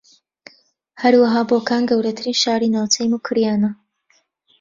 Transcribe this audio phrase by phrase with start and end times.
[1.01, 3.71] ھەروەھا بۆکان گەورەترین شاری ناوچەی موکریانە